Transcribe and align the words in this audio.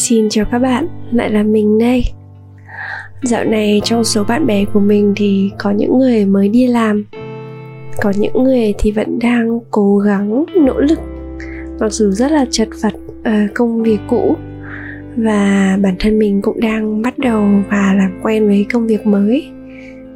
Xin 0.00 0.28
chào 0.28 0.44
các 0.50 0.58
bạn, 0.58 0.86
lại 1.12 1.30
là 1.30 1.42
mình 1.42 1.78
đây. 1.78 2.04
Dạo 3.22 3.44
này 3.44 3.80
trong 3.84 4.04
số 4.04 4.24
bạn 4.24 4.46
bè 4.46 4.64
của 4.64 4.80
mình 4.80 5.12
thì 5.16 5.50
có 5.58 5.70
những 5.70 5.98
người 5.98 6.24
mới 6.24 6.48
đi 6.48 6.66
làm. 6.66 7.04
Có 8.02 8.12
những 8.18 8.44
người 8.44 8.74
thì 8.78 8.90
vẫn 8.90 9.18
đang 9.18 9.58
cố 9.70 9.98
gắng, 9.98 10.44
nỗ 10.56 10.80
lực. 10.80 10.98
Mặc 11.80 11.92
dù 11.92 12.10
rất 12.10 12.32
là 12.32 12.46
chật 12.50 12.68
vật 12.82 12.94
uh, 13.20 13.54
công 13.54 13.82
việc 13.82 13.98
cũ. 14.08 14.36
Và 15.16 15.76
bản 15.82 15.94
thân 15.98 16.18
mình 16.18 16.42
cũng 16.42 16.60
đang 16.60 17.02
bắt 17.02 17.18
đầu 17.18 17.44
và 17.70 17.94
làm 17.98 18.20
quen 18.22 18.46
với 18.46 18.66
công 18.72 18.86
việc 18.86 19.06
mới. 19.06 19.46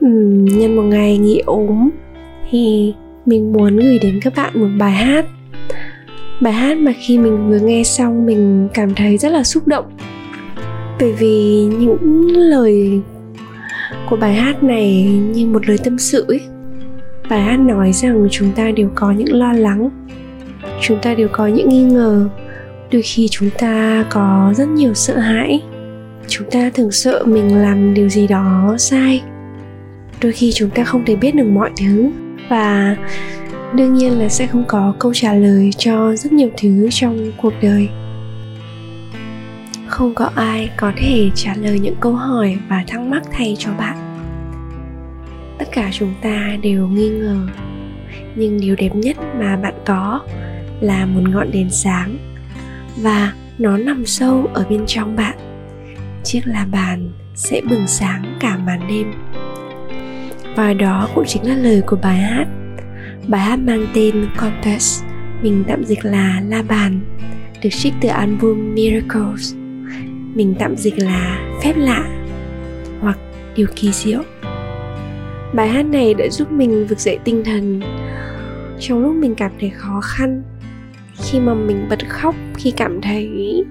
Uhm, 0.06 0.44
Nhân 0.44 0.76
một 0.76 0.82
ngày 0.82 1.18
nghỉ 1.18 1.42
ốm 1.46 1.90
Thì 2.50 2.94
mình 3.26 3.52
muốn 3.52 3.76
gửi 3.76 3.98
đến 3.98 4.20
các 4.22 4.32
bạn 4.36 4.52
một 4.54 4.68
bài 4.78 4.92
hát 4.92 5.26
bài 6.44 6.52
hát 6.52 6.78
mà 6.78 6.92
khi 7.00 7.18
mình 7.18 7.50
vừa 7.50 7.58
nghe 7.58 7.82
xong 7.84 8.26
mình 8.26 8.68
cảm 8.74 8.94
thấy 8.94 9.18
rất 9.18 9.32
là 9.32 9.44
xúc 9.44 9.68
động. 9.68 9.84
Bởi 11.00 11.12
vì 11.12 11.64
những 11.78 12.30
lời 12.36 13.00
của 14.10 14.16
bài 14.16 14.34
hát 14.34 14.62
này 14.62 15.04
như 15.34 15.46
một 15.46 15.68
lời 15.68 15.78
tâm 15.84 15.98
sự 15.98 16.24
ấy 16.28 16.40
bài 17.28 17.40
hát 17.40 17.60
nói 17.60 17.92
rằng 17.92 18.28
chúng 18.30 18.52
ta 18.52 18.70
đều 18.70 18.90
có 18.94 19.12
những 19.12 19.32
lo 19.32 19.52
lắng. 19.52 19.90
Chúng 20.80 20.98
ta 21.02 21.14
đều 21.14 21.28
có 21.32 21.46
những 21.46 21.68
nghi 21.68 21.82
ngờ. 21.82 22.28
Đôi 22.92 23.02
khi 23.02 23.28
chúng 23.30 23.50
ta 23.58 24.04
có 24.10 24.52
rất 24.56 24.68
nhiều 24.68 24.94
sợ 24.94 25.18
hãi. 25.18 25.62
Chúng 26.28 26.50
ta 26.50 26.70
thường 26.74 26.90
sợ 26.90 27.24
mình 27.26 27.56
làm 27.56 27.94
điều 27.94 28.08
gì 28.08 28.26
đó 28.26 28.74
sai. 28.78 29.22
Đôi 30.22 30.32
khi 30.32 30.52
chúng 30.54 30.70
ta 30.70 30.84
không 30.84 31.04
thể 31.04 31.16
biết 31.16 31.34
được 31.34 31.46
mọi 31.46 31.70
thứ. 31.76 32.10
Và 32.48 32.96
đương 33.74 33.94
nhiên 33.94 34.18
là 34.18 34.28
sẽ 34.28 34.46
không 34.46 34.64
có 34.68 34.94
câu 34.98 35.14
trả 35.14 35.34
lời 35.34 35.70
cho 35.78 36.16
rất 36.16 36.32
nhiều 36.32 36.48
thứ 36.58 36.88
trong 36.90 37.32
cuộc 37.42 37.52
đời. 37.62 37.88
Không 39.86 40.14
có 40.14 40.30
ai 40.34 40.70
có 40.76 40.92
thể 40.96 41.30
trả 41.34 41.54
lời 41.54 41.80
những 41.80 41.96
câu 42.00 42.14
hỏi 42.14 42.58
và 42.68 42.84
thắc 42.86 43.00
mắc 43.00 43.22
thay 43.32 43.56
cho 43.58 43.70
bạn. 43.78 43.96
Tất 45.58 45.68
cả 45.72 45.90
chúng 45.92 46.14
ta 46.22 46.56
đều 46.62 46.88
nghi 46.88 47.08
ngờ. 47.08 47.46
Nhưng 48.36 48.60
điều 48.60 48.76
đẹp 48.76 48.94
nhất 48.94 49.16
mà 49.38 49.56
bạn 49.56 49.74
có 49.86 50.20
là 50.80 51.06
một 51.06 51.20
ngọn 51.28 51.50
đèn 51.50 51.70
sáng 51.70 52.16
và 52.96 53.32
nó 53.58 53.76
nằm 53.76 54.06
sâu 54.06 54.50
ở 54.54 54.66
bên 54.70 54.84
trong 54.86 55.16
bạn. 55.16 55.38
Chiếc 56.24 56.40
là 56.44 56.66
bàn 56.72 57.10
sẽ 57.34 57.60
bừng 57.70 57.86
sáng 57.86 58.36
cả 58.40 58.56
màn 58.56 58.80
đêm. 58.88 59.12
Và 60.56 60.72
đó 60.72 61.08
cũng 61.14 61.24
chính 61.26 61.48
là 61.48 61.56
lời 61.56 61.82
của 61.86 61.96
bài 62.02 62.16
hát 62.16 62.46
Bài 63.28 63.40
hát 63.40 63.56
mang 63.56 63.86
tên 63.94 64.26
Compass, 64.36 65.04
mình 65.42 65.64
tạm 65.68 65.84
dịch 65.84 66.04
là 66.04 66.42
La 66.48 66.62
Bàn, 66.62 67.00
được 67.62 67.70
trích 67.70 67.92
từ 68.00 68.08
album 68.08 68.74
Miracles. 68.74 69.54
Mình 70.34 70.54
tạm 70.58 70.76
dịch 70.76 70.98
là 70.98 71.50
phép 71.62 71.74
lạ 71.76 72.26
hoặc 73.00 73.18
điều 73.56 73.66
kỳ 73.76 73.92
diệu. 73.92 74.22
Bài 75.54 75.68
hát 75.68 75.82
này 75.82 76.14
đã 76.14 76.28
giúp 76.28 76.52
mình 76.52 76.86
vực 76.86 77.00
dậy 77.00 77.18
tinh 77.24 77.44
thần 77.44 77.80
trong 78.80 79.02
lúc 79.02 79.14
mình 79.14 79.34
cảm 79.34 79.52
thấy 79.60 79.70
khó 79.70 80.00
khăn 80.00 80.42
khi 81.22 81.40
mà 81.40 81.54
mình 81.54 81.86
bật 81.90 82.08
khóc 82.08 82.34
khi 82.56 82.70
cảm 82.70 83.00
thấy 83.00 83.28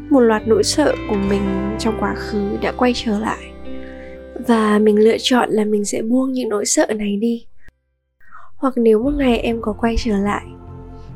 một 0.09 0.19
loạt 0.19 0.47
nỗi 0.47 0.63
sợ 0.63 0.95
của 1.09 1.17
mình 1.29 1.75
trong 1.79 1.97
quá 1.99 2.15
khứ 2.15 2.57
đã 2.61 2.71
quay 2.71 2.93
trở 2.95 3.19
lại 3.19 3.51
và 4.47 4.79
mình 4.79 4.99
lựa 4.99 5.17
chọn 5.21 5.49
là 5.49 5.65
mình 5.65 5.85
sẽ 5.85 6.01
buông 6.01 6.31
những 6.31 6.49
nỗi 6.49 6.65
sợ 6.65 6.87
này 6.97 7.17
đi 7.21 7.45
hoặc 8.63 8.77
nếu 8.77 9.03
một 9.03 9.13
ngày 9.17 9.37
em 9.37 9.61
có 9.61 9.73
quay 9.73 9.95
trở 9.97 10.17
lại, 10.17 10.45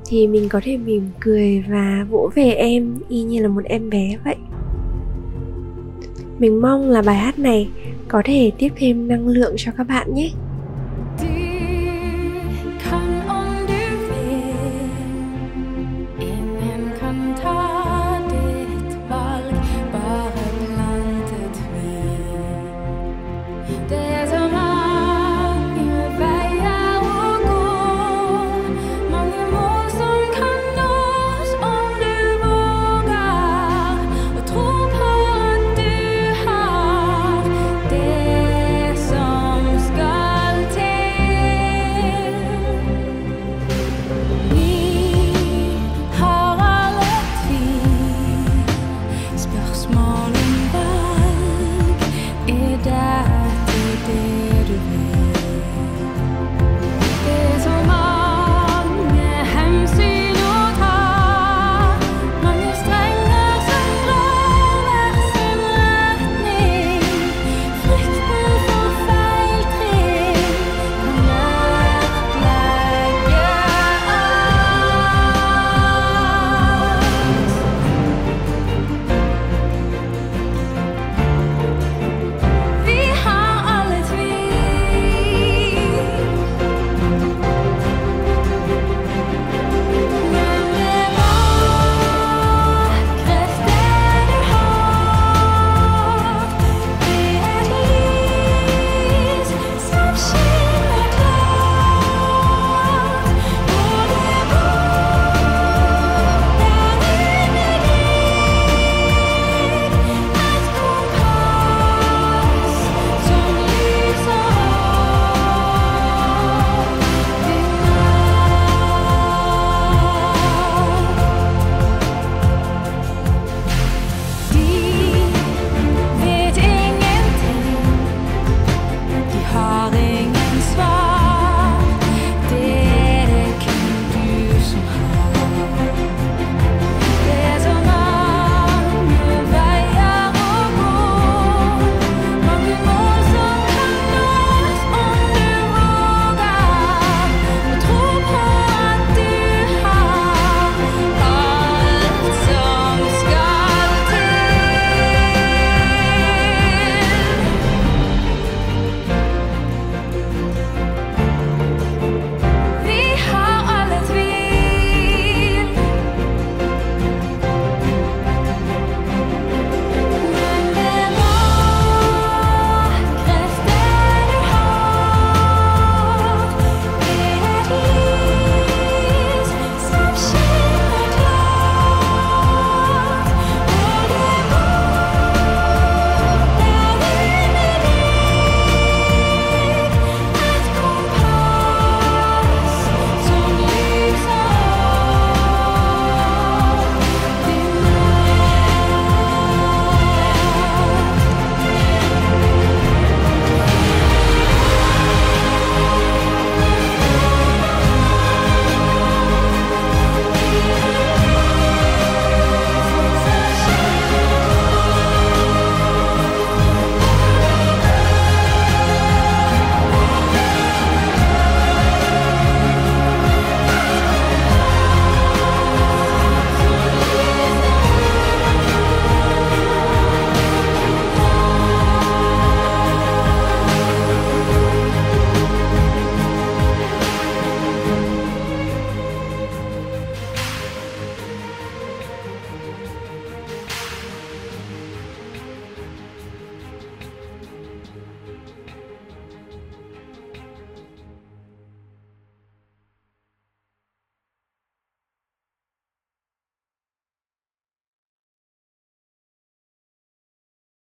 thì 0.06 0.28
mình 0.28 0.50
có 0.50 0.62
thể 0.64 0.78
mỉm 0.78 1.10
cười 1.20 1.64
và 1.70 2.06
vỗ 2.10 2.30
về 2.36 2.52
em, 2.52 2.96
y 3.10 3.24
như 3.24 3.42
là 3.42 3.48
một 3.48 3.64
em 3.64 3.90
bé 3.90 4.18
vậy. 4.26 4.36
Mình 6.40 6.62
mong 6.62 6.90
là 6.90 7.02
bài 7.02 7.16
hát 7.16 7.40
này 7.40 7.70
có 8.08 8.22
thể 8.26 8.52
tiếp 8.58 8.70
thêm 8.76 9.08
năng 9.08 9.28
lượng 9.28 9.54
cho 9.58 9.72
các 9.78 9.84
bạn 9.84 10.14
nhé. 10.14 10.30